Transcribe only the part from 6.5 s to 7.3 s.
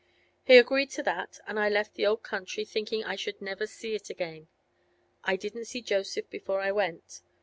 I went.